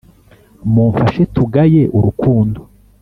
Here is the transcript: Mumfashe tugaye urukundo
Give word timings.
Mumfashe 0.73 1.21
tugaye 1.35 1.81
urukundo 1.97 2.59